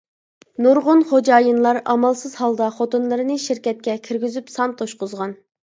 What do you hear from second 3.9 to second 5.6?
كىرگۈزۈپ سان توشقۇزغان.